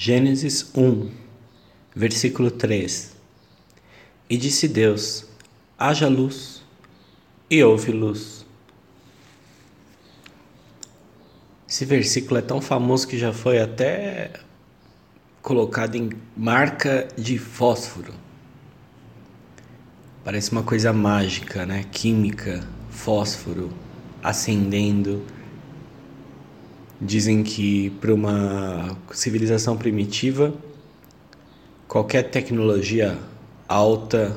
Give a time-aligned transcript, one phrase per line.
[0.00, 1.10] Gênesis 1,
[1.92, 3.16] versículo 3
[4.30, 5.26] E disse Deus:
[5.76, 6.62] haja luz,
[7.50, 8.46] e houve luz.
[11.68, 14.34] Esse versículo é tão famoso que já foi até
[15.42, 18.14] colocado em marca de fósforo.
[20.22, 21.84] Parece uma coisa mágica, né?
[21.90, 23.68] Química, fósforo
[24.22, 25.26] acendendo
[27.00, 30.52] Dizem que para uma civilização primitiva,
[31.86, 33.16] qualquer tecnologia
[33.68, 34.36] alta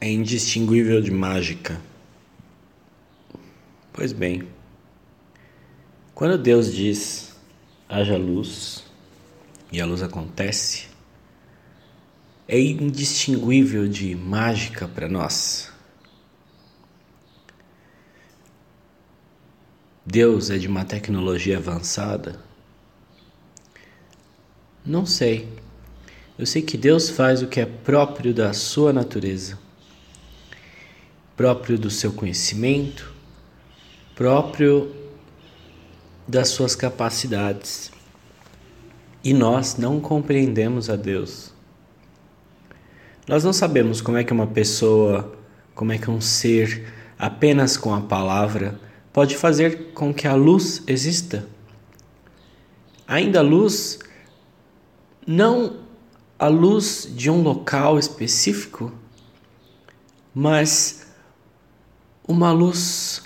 [0.00, 1.80] é indistinguível de mágica.
[3.92, 4.48] Pois bem,
[6.14, 7.36] quando Deus diz
[7.88, 8.84] haja luz
[9.70, 10.86] e a luz acontece,
[12.48, 15.73] é indistinguível de mágica para nós.
[20.06, 22.38] Deus é de uma tecnologia avançada?
[24.84, 25.48] Não sei.
[26.38, 29.58] Eu sei que Deus faz o que é próprio da sua natureza,
[31.34, 33.14] próprio do seu conhecimento,
[34.14, 34.94] próprio
[36.28, 37.90] das suas capacidades.
[39.22, 41.50] E nós não compreendemos a Deus.
[43.26, 45.34] Nós não sabemos como é que uma pessoa,
[45.74, 48.78] como é que um ser, apenas com a palavra,
[49.14, 51.48] pode fazer com que a luz exista.
[53.06, 54.00] Ainda a luz,
[55.24, 55.76] não
[56.36, 58.92] a luz de um local específico,
[60.34, 61.06] mas
[62.26, 63.22] uma luz,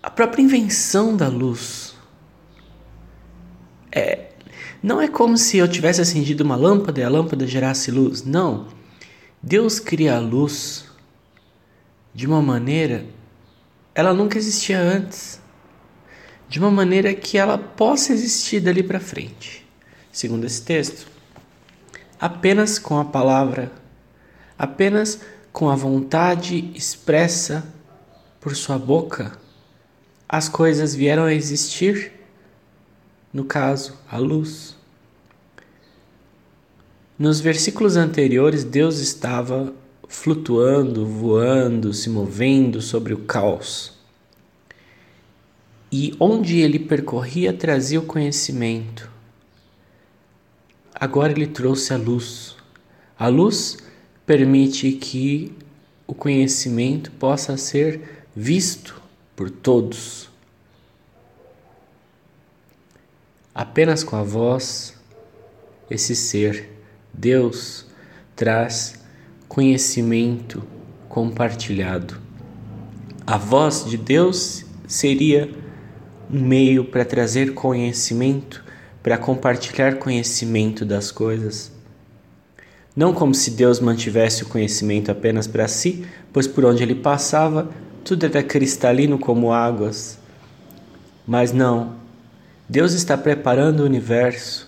[0.00, 1.96] a própria invenção da luz.
[3.90, 4.30] É,
[4.80, 8.22] não é como se eu tivesse acendido uma lâmpada e a lâmpada gerasse luz.
[8.22, 8.68] Não.
[9.42, 10.84] Deus cria a luz
[12.14, 13.04] de uma maneira
[13.94, 15.40] ela nunca existia antes,
[16.48, 19.66] de uma maneira que ela possa existir dali para frente.
[20.10, 21.06] Segundo esse texto,
[22.20, 23.72] apenas com a palavra,
[24.58, 25.20] apenas
[25.52, 27.66] com a vontade expressa
[28.40, 29.38] por sua boca,
[30.28, 32.12] as coisas vieram a existir.
[33.32, 34.76] No caso, a luz.
[37.18, 39.72] Nos versículos anteriores, Deus estava
[40.12, 43.94] flutuando, voando, se movendo sobre o caos.
[45.90, 49.10] E onde ele percorria trazia o conhecimento.
[50.94, 52.54] Agora ele trouxe a luz.
[53.18, 53.78] A luz
[54.26, 55.56] permite que
[56.06, 59.02] o conhecimento possa ser visto
[59.34, 60.28] por todos.
[63.54, 64.94] Apenas com a voz,
[65.90, 66.70] esse ser,
[67.12, 67.86] Deus,
[68.36, 69.01] traz
[69.52, 70.62] conhecimento
[71.10, 72.16] compartilhado.
[73.26, 75.50] A voz de Deus seria
[76.32, 78.64] um meio para trazer conhecimento,
[79.02, 81.70] para compartilhar conhecimento das coisas.
[82.96, 87.68] Não como se Deus mantivesse o conhecimento apenas para si, pois por onde ele passava
[88.02, 90.18] tudo era cristalino como águas.
[91.26, 91.96] Mas não,
[92.66, 94.66] Deus está preparando o universo.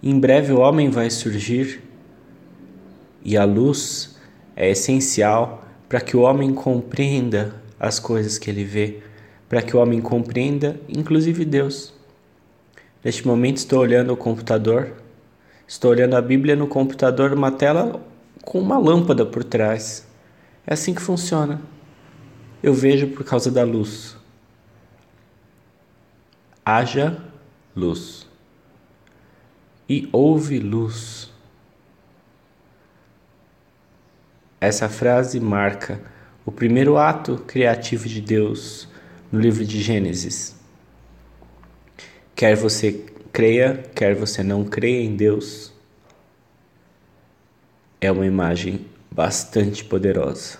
[0.00, 1.82] Em breve o homem vai surgir
[3.24, 4.11] e a luz
[4.56, 9.00] é essencial para que o homem compreenda as coisas que ele vê,
[9.48, 11.92] para que o homem compreenda, inclusive Deus.
[13.04, 14.92] Neste momento estou olhando o computador,
[15.66, 18.00] estou olhando a Bíblia no computador, uma tela
[18.44, 20.06] com uma lâmpada por trás.
[20.66, 21.60] É assim que funciona.
[22.62, 24.16] Eu vejo por causa da luz.
[26.64, 27.20] Haja
[27.74, 28.28] luz.
[29.88, 31.31] E houve luz.
[34.62, 36.00] Essa frase marca
[36.46, 38.88] o primeiro ato criativo de Deus
[39.32, 40.54] no livro de Gênesis.
[42.32, 45.72] Quer você creia, quer você não creia em Deus,
[48.00, 50.58] é uma imagem bastante poderosa.